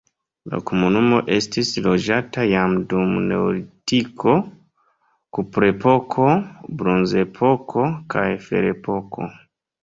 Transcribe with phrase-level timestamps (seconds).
[0.51, 4.33] La komunumo estis loĝata jam dum neolitiko,
[5.39, 6.27] kuprepoko,
[6.81, 7.85] bronzepoko
[8.17, 9.31] kaj ferepoko.